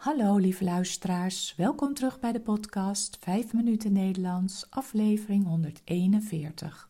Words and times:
Hallo 0.00 0.36
lieve 0.36 0.64
luisteraars, 0.64 1.54
welkom 1.56 1.94
terug 1.94 2.20
bij 2.20 2.32
de 2.32 2.40
podcast 2.40 3.16
5 3.20 3.52
minuten 3.52 3.92
Nederlands, 3.92 4.70
aflevering 4.70 5.46
141. 5.46 6.88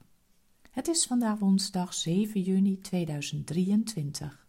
Het 0.71 0.88
is 0.88 1.06
vandaag 1.06 1.38
woensdag 1.38 1.95
7 1.95 2.41
juni 2.41 2.81
2023. 2.81 4.46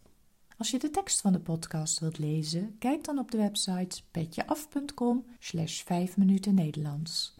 Als 0.58 0.70
je 0.70 0.78
de 0.78 0.90
tekst 0.90 1.20
van 1.20 1.32
de 1.32 1.40
podcast 1.40 1.98
wilt 1.98 2.18
lezen, 2.18 2.78
kijk 2.78 3.04
dan 3.04 3.18
op 3.18 3.30
de 3.30 3.36
website 3.36 4.02
petjeaf.com 4.10 5.24
slash 5.38 5.82
5 5.82 6.16
minuten 6.16 6.54
Nederlands. 6.54 7.34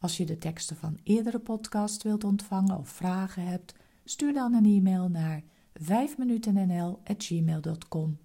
Als 0.00 0.16
je 0.16 0.24
de 0.24 0.38
teksten 0.38 0.76
van 0.76 0.98
eerdere 1.04 1.38
podcasts 1.38 2.04
wilt 2.04 2.24
ontvangen 2.24 2.78
of 2.78 2.88
vragen 2.88 3.46
hebt, 3.46 3.74
stuur 4.04 4.32
dan 4.32 4.54
een 4.54 4.76
e-mail 4.76 5.08
naar 5.08 5.42
5minutennl.gmail.com. 5.82 8.18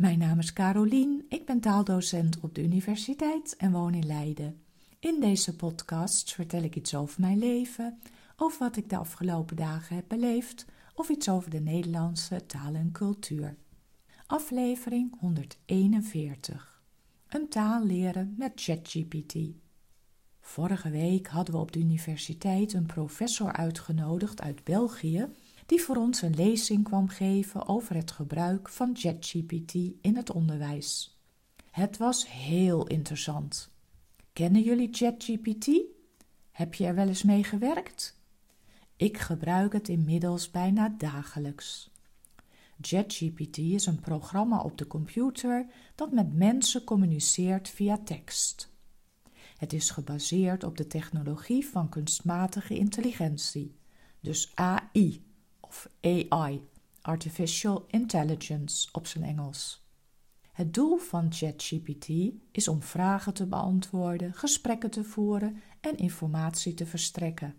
Mijn 0.00 0.18
naam 0.18 0.38
is 0.38 0.52
Carolien, 0.52 1.24
ik 1.28 1.46
ben 1.46 1.60
taaldocent 1.60 2.40
op 2.40 2.54
de 2.54 2.62
universiteit 2.62 3.56
en 3.56 3.72
woon 3.72 3.94
in 3.94 4.06
Leiden. 4.06 4.62
In 4.98 5.20
deze 5.20 5.56
podcast 5.56 6.34
vertel 6.34 6.62
ik 6.62 6.76
iets 6.76 6.94
over 6.94 7.20
mijn 7.20 7.38
leven, 7.38 7.98
over 8.36 8.58
wat 8.58 8.76
ik 8.76 8.88
de 8.88 8.96
afgelopen 8.96 9.56
dagen 9.56 9.96
heb 9.96 10.04
beleefd 10.08 10.66
of 10.94 11.08
iets 11.08 11.28
over 11.28 11.50
de 11.50 11.60
Nederlandse 11.60 12.46
taal 12.46 12.74
en 12.74 12.92
cultuur. 12.92 13.56
Aflevering 14.26 15.18
141. 15.18 16.82
Een 17.28 17.48
taal 17.48 17.84
leren 17.84 18.34
met 18.38 18.52
ChatGPT. 18.54 19.36
Vorige 20.40 20.90
week 20.90 21.26
hadden 21.26 21.54
we 21.54 21.60
op 21.60 21.72
de 21.72 21.78
universiteit 21.78 22.72
een 22.72 22.86
professor 22.86 23.52
uitgenodigd 23.52 24.42
uit 24.42 24.64
België 24.64 25.28
die 25.70 25.82
voor 25.82 25.96
ons 25.96 26.22
een 26.22 26.34
lezing 26.34 26.84
kwam 26.84 27.08
geven 27.08 27.68
over 27.68 27.94
het 27.94 28.10
gebruik 28.10 28.68
van 28.68 28.90
ChatGPT 28.96 29.74
in 30.00 30.16
het 30.16 30.30
onderwijs. 30.30 31.18
Het 31.70 31.96
was 31.96 32.30
heel 32.30 32.86
interessant. 32.86 33.70
Kennen 34.32 34.62
jullie 34.62 34.88
ChatGPT? 34.92 35.70
Heb 36.50 36.74
je 36.74 36.86
er 36.86 36.94
wel 36.94 37.08
eens 37.08 37.22
mee 37.22 37.44
gewerkt? 37.44 38.20
Ik 38.96 39.18
gebruik 39.18 39.72
het 39.72 39.88
inmiddels 39.88 40.50
bijna 40.50 40.94
dagelijks. 40.98 41.90
ChatGPT 42.80 43.58
is 43.58 43.86
een 43.86 44.00
programma 44.00 44.60
op 44.62 44.78
de 44.78 44.86
computer 44.86 45.66
dat 45.94 46.12
met 46.12 46.34
mensen 46.34 46.84
communiceert 46.84 47.68
via 47.68 47.98
tekst. 48.04 48.72
Het 49.56 49.72
is 49.72 49.90
gebaseerd 49.90 50.64
op 50.64 50.76
de 50.76 50.86
technologie 50.86 51.66
van 51.66 51.88
kunstmatige 51.88 52.76
intelligentie, 52.76 53.74
dus 54.20 54.52
AI 54.54 55.28
of 55.70 55.88
AI, 56.00 56.68
Artificial 57.00 57.84
Intelligence 57.86 58.88
op 58.92 59.06
zijn 59.06 59.24
Engels. 59.24 59.84
Het 60.52 60.74
doel 60.74 60.96
van 60.96 61.32
ChatGPT 61.32 62.08
is 62.52 62.68
om 62.68 62.82
vragen 62.82 63.34
te 63.34 63.46
beantwoorden, 63.46 64.34
gesprekken 64.34 64.90
te 64.90 65.04
voeren 65.04 65.62
en 65.80 65.96
informatie 65.96 66.74
te 66.74 66.86
verstrekken. 66.86 67.54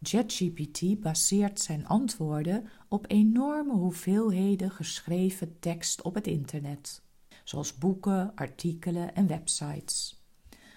ChatGPT 0.00 1.00
baseert 1.00 1.60
zijn 1.60 1.86
antwoorden 1.86 2.68
op 2.88 3.04
enorme 3.08 3.72
hoeveelheden 3.72 4.70
geschreven 4.70 5.58
tekst 5.58 6.02
op 6.02 6.14
het 6.14 6.26
internet, 6.26 7.02
zoals 7.44 7.78
boeken, 7.78 8.34
artikelen 8.34 9.14
en 9.14 9.26
websites. 9.26 10.24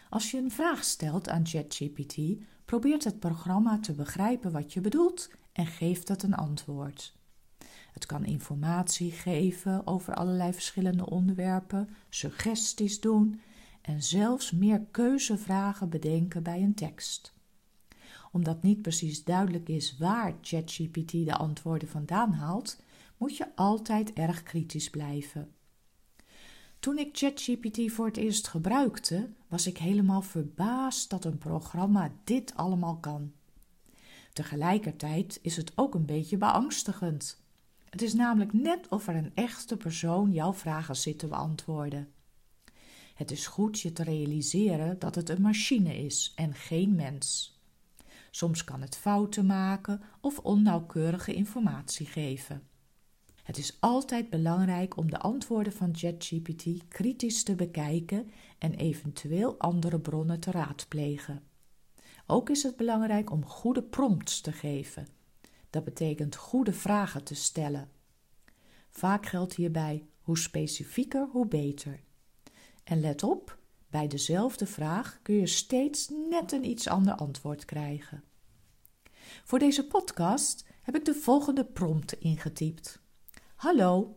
Als 0.09 0.31
je 0.31 0.37
een 0.37 0.51
vraag 0.51 0.83
stelt 0.83 1.29
aan 1.29 1.47
ChatGPT, 1.47 2.17
probeert 2.65 3.03
het 3.03 3.19
programma 3.19 3.79
te 3.79 3.93
begrijpen 3.93 4.51
wat 4.51 4.73
je 4.73 4.81
bedoelt 4.81 5.29
en 5.55 5.65
geeft 5.65 6.07
het 6.07 6.23
een 6.23 6.35
antwoord. 6.35 7.15
Het 7.91 8.05
kan 8.05 8.25
informatie 8.25 9.11
geven 9.11 9.87
over 9.87 10.13
allerlei 10.13 10.53
verschillende 10.53 11.09
onderwerpen, 11.09 11.89
suggesties 12.09 12.99
doen 12.99 13.41
en 13.81 14.03
zelfs 14.03 14.51
meer 14.51 14.81
keuzevragen 14.91 15.89
bedenken 15.89 16.43
bij 16.43 16.61
een 16.61 16.73
tekst. 16.73 17.33
Omdat 18.31 18.63
niet 18.63 18.81
precies 18.81 19.23
duidelijk 19.23 19.69
is 19.69 19.97
waar 19.97 20.33
ChatGPT 20.41 21.11
de 21.11 21.35
antwoorden 21.35 21.87
vandaan 21.87 22.31
haalt, 22.33 22.81
moet 23.17 23.37
je 23.37 23.55
altijd 23.55 24.13
erg 24.13 24.43
kritisch 24.43 24.89
blijven. 24.89 25.51
Toen 26.79 26.97
ik 26.97 27.17
ChatGPT 27.17 27.91
voor 27.91 28.05
het 28.05 28.17
eerst 28.17 28.47
gebruikte, 28.47 29.29
was 29.47 29.67
ik 29.67 29.77
helemaal 29.77 30.21
verbaasd 30.21 31.09
dat 31.09 31.25
een 31.25 31.37
programma 31.37 32.11
dit 32.23 32.55
allemaal 32.55 32.97
kan. 32.97 33.31
Tegelijkertijd 34.35 35.39
is 35.41 35.55
het 35.55 35.71
ook 35.75 35.95
een 35.95 36.05
beetje 36.05 36.37
beangstigend. 36.37 37.43
Het 37.89 38.01
is 38.01 38.13
namelijk 38.13 38.53
net 38.53 38.87
of 38.87 39.07
er 39.07 39.15
een 39.15 39.31
echte 39.35 39.77
persoon 39.77 40.31
jouw 40.31 40.53
vragen 40.53 40.95
zit 40.95 41.19
te 41.19 41.27
beantwoorden. 41.27 42.11
Het 43.13 43.31
is 43.31 43.47
goed 43.47 43.79
je 43.79 43.93
te 43.93 44.03
realiseren 44.03 44.99
dat 44.99 45.15
het 45.15 45.29
een 45.29 45.41
machine 45.41 45.97
is 45.97 46.33
en 46.35 46.53
geen 46.53 46.95
mens. 46.95 47.59
Soms 48.31 48.63
kan 48.63 48.81
het 48.81 48.97
fouten 48.97 49.45
maken 49.45 50.01
of 50.21 50.39
onnauwkeurige 50.39 51.33
informatie 51.33 52.05
geven. 52.05 52.67
Het 53.43 53.57
is 53.57 53.77
altijd 53.79 54.29
belangrijk 54.29 54.97
om 54.97 55.09
de 55.09 55.19
antwoorden 55.19 55.73
van 55.73 55.95
ChatGPT 55.95 56.87
kritisch 56.87 57.43
te 57.43 57.55
bekijken 57.55 58.29
en 58.57 58.73
eventueel 58.73 59.57
andere 59.57 59.99
bronnen 59.99 60.39
te 60.39 60.51
raadplegen. 60.51 61.43
Ook 62.27 62.49
is 62.49 62.63
het 62.63 62.75
belangrijk 62.75 63.31
om 63.31 63.45
goede 63.45 63.83
prompts 63.83 64.41
te 64.41 64.51
geven. 64.51 65.07
Dat 65.69 65.83
betekent 65.83 66.35
goede 66.35 66.73
vragen 66.73 67.23
te 67.23 67.35
stellen. 67.35 67.89
Vaak 68.89 69.25
geldt 69.25 69.55
hierbij 69.55 70.07
hoe 70.21 70.37
specifieker, 70.37 71.27
hoe 71.31 71.47
beter. 71.47 72.03
En 72.83 72.99
let 72.99 73.23
op, 73.23 73.57
bij 73.89 74.07
dezelfde 74.07 74.65
vraag 74.65 75.19
kun 75.21 75.35
je 75.35 75.47
steeds 75.47 76.09
net 76.29 76.51
een 76.51 76.65
iets 76.65 76.87
ander 76.87 77.13
antwoord 77.13 77.65
krijgen. 77.65 78.23
Voor 79.43 79.59
deze 79.59 79.87
podcast 79.87 80.65
heb 80.81 80.95
ik 80.95 81.05
de 81.05 81.13
volgende 81.13 81.65
prompt 81.65 82.13
ingetypt. 82.13 82.99
Hallo, 83.55 84.15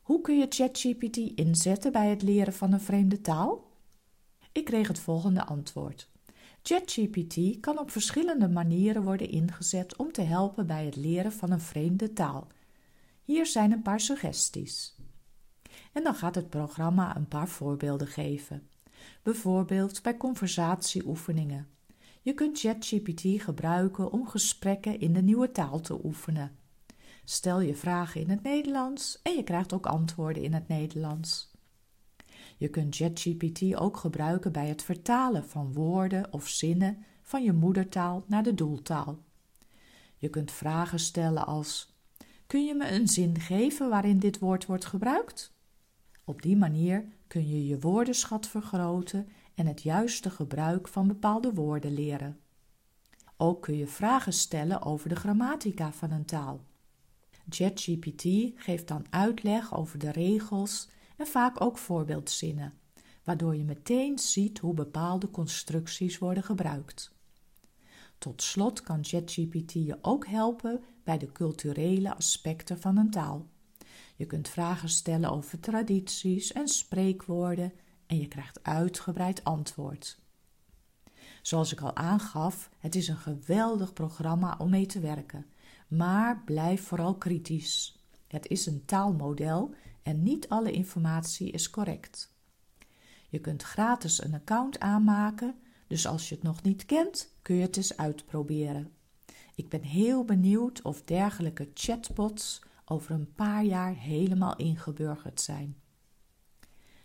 hoe 0.00 0.20
kun 0.20 0.38
je 0.38 0.46
ChatGPT 0.48 1.16
inzetten 1.16 1.92
bij 1.92 2.08
het 2.08 2.22
leren 2.22 2.52
van 2.52 2.72
een 2.72 2.80
vreemde 2.80 3.20
taal? 3.20 3.70
Ik 4.52 4.64
kreeg 4.64 4.88
het 4.88 4.98
volgende 4.98 5.44
antwoord. 5.44 6.09
ChatGPT 6.62 7.60
kan 7.60 7.78
op 7.78 7.90
verschillende 7.90 8.48
manieren 8.48 9.02
worden 9.02 9.30
ingezet 9.30 9.96
om 9.96 10.12
te 10.12 10.22
helpen 10.22 10.66
bij 10.66 10.84
het 10.84 10.96
leren 10.96 11.32
van 11.32 11.50
een 11.50 11.60
vreemde 11.60 12.12
taal. 12.12 12.46
Hier 13.24 13.46
zijn 13.46 13.72
een 13.72 13.82
paar 13.82 14.00
suggesties. 14.00 14.94
En 15.92 16.02
dan 16.02 16.14
gaat 16.14 16.34
het 16.34 16.50
programma 16.50 17.16
een 17.16 17.28
paar 17.28 17.48
voorbeelden 17.48 18.06
geven. 18.06 18.68
Bijvoorbeeld 19.22 20.02
bij 20.02 20.16
conversatieoefeningen. 20.16 21.68
Je 22.22 22.34
kunt 22.34 22.58
ChatGPT 22.58 23.42
gebruiken 23.42 24.12
om 24.12 24.28
gesprekken 24.28 25.00
in 25.00 25.12
de 25.12 25.22
nieuwe 25.22 25.52
taal 25.52 25.80
te 25.80 26.04
oefenen. 26.04 26.58
Stel 27.24 27.60
je 27.60 27.74
vragen 27.74 28.20
in 28.20 28.30
het 28.30 28.42
Nederlands 28.42 29.20
en 29.22 29.36
je 29.36 29.42
krijgt 29.42 29.72
ook 29.72 29.86
antwoorden 29.86 30.42
in 30.42 30.52
het 30.52 30.68
Nederlands. 30.68 31.50
Je 32.60 32.68
kunt 32.68 32.96
ChatGPT 32.96 33.74
ook 33.74 33.96
gebruiken 33.96 34.52
bij 34.52 34.68
het 34.68 34.82
vertalen 34.82 35.48
van 35.48 35.72
woorden 35.72 36.32
of 36.32 36.48
zinnen 36.48 37.04
van 37.22 37.42
je 37.42 37.52
moedertaal 37.52 38.24
naar 38.26 38.42
de 38.42 38.54
doeltaal. 38.54 39.18
Je 40.16 40.28
kunt 40.28 40.50
vragen 40.50 40.98
stellen 40.98 41.46
als: 41.46 41.96
Kun 42.46 42.64
je 42.64 42.74
me 42.74 42.90
een 42.90 43.08
zin 43.08 43.38
geven 43.38 43.88
waarin 43.88 44.18
dit 44.18 44.38
woord 44.38 44.66
wordt 44.66 44.84
gebruikt? 44.84 45.54
Op 46.24 46.42
die 46.42 46.56
manier 46.56 47.04
kun 47.26 47.48
je 47.48 47.66
je 47.66 47.80
woordenschat 47.80 48.46
vergroten 48.46 49.28
en 49.54 49.66
het 49.66 49.82
juiste 49.82 50.30
gebruik 50.30 50.88
van 50.88 51.06
bepaalde 51.06 51.52
woorden 51.52 51.94
leren. 51.94 52.38
Ook 53.36 53.62
kun 53.62 53.76
je 53.76 53.86
vragen 53.86 54.32
stellen 54.32 54.82
over 54.82 55.08
de 55.08 55.16
grammatica 55.16 55.92
van 55.92 56.10
een 56.10 56.24
taal. 56.24 56.60
ChatGPT 57.48 58.24
geeft 58.54 58.88
dan 58.88 59.06
uitleg 59.10 59.76
over 59.76 59.98
de 59.98 60.10
regels 60.10 60.88
en 61.20 61.26
vaak 61.26 61.60
ook 61.60 61.78
voorbeeldzinnen, 61.78 62.78
waardoor 63.24 63.56
je 63.56 63.64
meteen 63.64 64.18
ziet 64.18 64.58
hoe 64.58 64.74
bepaalde 64.74 65.30
constructies 65.30 66.18
worden 66.18 66.42
gebruikt. 66.42 67.12
Tot 68.18 68.42
slot 68.42 68.80
kan 68.80 69.04
ChatGPT 69.04 69.72
je 69.72 69.98
ook 70.02 70.26
helpen 70.26 70.84
bij 71.04 71.18
de 71.18 71.32
culturele 71.32 72.14
aspecten 72.14 72.80
van 72.80 72.96
een 72.96 73.10
taal. 73.10 73.48
Je 74.16 74.26
kunt 74.26 74.48
vragen 74.48 74.88
stellen 74.88 75.30
over 75.30 75.60
tradities 75.60 76.52
en 76.52 76.68
spreekwoorden 76.68 77.72
en 78.06 78.18
je 78.18 78.28
krijgt 78.28 78.62
uitgebreid 78.62 79.44
antwoord. 79.44 80.20
Zoals 81.42 81.72
ik 81.72 81.80
al 81.80 81.96
aangaf, 81.96 82.70
het 82.78 82.94
is 82.94 83.08
een 83.08 83.16
geweldig 83.16 83.92
programma 83.92 84.56
om 84.58 84.70
mee 84.70 84.86
te 84.86 85.00
werken, 85.00 85.46
maar 85.88 86.42
blijf 86.44 86.86
vooral 86.86 87.14
kritisch. 87.14 87.99
Het 88.30 88.48
is 88.48 88.66
een 88.66 88.84
taalmodel 88.84 89.74
en 90.02 90.22
niet 90.22 90.48
alle 90.48 90.72
informatie 90.72 91.50
is 91.50 91.70
correct. 91.70 92.34
Je 93.28 93.38
kunt 93.38 93.62
gratis 93.62 94.22
een 94.22 94.34
account 94.34 94.80
aanmaken, 94.80 95.54
dus 95.86 96.06
als 96.06 96.28
je 96.28 96.34
het 96.34 96.44
nog 96.44 96.62
niet 96.62 96.86
kent, 96.86 97.34
kun 97.42 97.56
je 97.56 97.62
het 97.62 97.76
eens 97.76 97.96
uitproberen. 97.96 98.92
Ik 99.54 99.68
ben 99.68 99.82
heel 99.82 100.24
benieuwd 100.24 100.82
of 100.82 101.02
dergelijke 101.02 101.70
chatbots 101.74 102.62
over 102.84 103.14
een 103.14 103.34
paar 103.34 103.64
jaar 103.64 103.94
helemaal 103.94 104.56
ingeburgerd 104.56 105.40
zijn. 105.40 105.76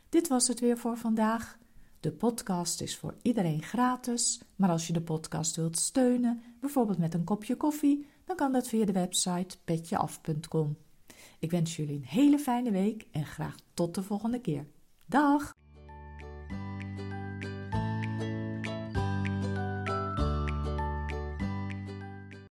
Dit 0.10 0.28
was 0.28 0.48
het 0.48 0.60
weer 0.60 0.78
voor 0.78 0.98
vandaag. 0.98 1.58
De 2.00 2.12
podcast 2.12 2.82
is 2.82 2.98
voor 2.98 3.16
iedereen 3.22 3.64
gratis, 3.64 4.42
maar 4.56 4.70
als 4.70 4.88
je 4.88 4.94
de 4.94 5.02
podcast 5.02 5.56
wilt 5.56 5.78
steunen, 5.78 6.42
bijvoorbeeld 6.60 6.98
met 6.98 7.14
een 7.14 7.24
kopje 7.24 7.56
koffie, 7.56 8.08
dan 8.26 8.36
kan 8.36 8.52
dat 8.52 8.68
via 8.68 8.86
de 8.86 8.92
website 8.92 9.58
petjeaf.com. 9.64 10.78
Ik 11.46 11.52
wens 11.52 11.76
jullie 11.76 11.96
een 11.96 12.06
hele 12.06 12.40
fijne 12.40 12.72
week 12.72 13.08
en 13.12 13.26
graag 13.26 13.56
tot 13.74 13.96
de 13.96 14.04
volgende 14.04 14.42
keer. 14.42 14.66
Dag! 15.06 15.56